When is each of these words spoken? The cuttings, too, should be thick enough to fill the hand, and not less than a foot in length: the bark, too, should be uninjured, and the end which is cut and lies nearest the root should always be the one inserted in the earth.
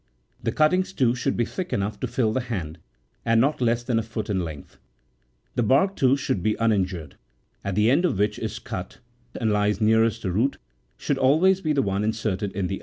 The 0.41 0.51
cuttings, 0.51 0.93
too, 0.93 1.13
should 1.13 1.37
be 1.37 1.45
thick 1.45 1.71
enough 1.71 1.99
to 1.99 2.07
fill 2.07 2.33
the 2.33 2.39
hand, 2.41 2.79
and 3.23 3.39
not 3.39 3.61
less 3.61 3.83
than 3.83 3.99
a 3.99 4.01
foot 4.01 4.31
in 4.31 4.39
length: 4.43 4.79
the 5.53 5.61
bark, 5.61 5.95
too, 5.95 6.17
should 6.17 6.41
be 6.41 6.55
uninjured, 6.59 7.17
and 7.63 7.77
the 7.77 7.91
end 7.91 8.05
which 8.17 8.39
is 8.39 8.57
cut 8.57 8.97
and 9.39 9.51
lies 9.51 9.79
nearest 9.79 10.23
the 10.23 10.31
root 10.31 10.57
should 10.97 11.19
always 11.19 11.61
be 11.61 11.71
the 11.71 11.83
one 11.83 12.03
inserted 12.03 12.51
in 12.53 12.65
the 12.65 12.77
earth. 12.77 12.79